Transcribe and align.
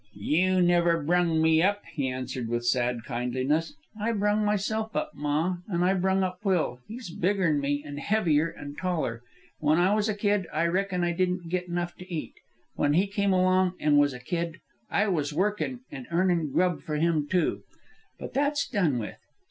"You 0.17 0.63
never 0.63 0.99
brung 1.03 1.39
me 1.43 1.61
up," 1.61 1.83
he 1.93 2.07
answered 2.09 2.49
with 2.49 2.65
sad 2.65 3.01
kindliness. 3.05 3.75
"I 4.01 4.13
brung 4.13 4.43
myself 4.43 4.95
up, 4.95 5.11
ma, 5.13 5.57
an' 5.71 5.83
I 5.83 5.93
brung 5.93 6.23
up 6.23 6.39
Will. 6.43 6.79
He's 6.87 7.11
bigger'n 7.11 7.59
me, 7.59 7.83
an' 7.85 7.97
heavier, 7.99 8.51
an' 8.59 8.73
taller. 8.77 9.21
When 9.59 9.77
I 9.77 9.93
was 9.93 10.09
a 10.09 10.15
kid, 10.15 10.47
I 10.51 10.65
reckon 10.65 11.03
I 11.03 11.11
didn't 11.11 11.49
git 11.49 11.67
enough 11.67 11.95
to 11.97 12.11
eat. 12.11 12.33
When 12.73 12.93
he 12.93 13.05
come 13.05 13.31
along 13.31 13.73
an' 13.79 13.97
was 13.97 14.13
a 14.13 14.19
kid, 14.19 14.59
I 14.89 15.07
was 15.07 15.33
workin' 15.35 15.81
an' 15.91 16.07
earnin' 16.09 16.49
grub 16.51 16.81
for 16.81 16.95
him 16.95 17.27
too. 17.27 17.61
But 18.17 18.33
that's 18.33 18.67
done 18.67 18.97
with. 18.97 19.19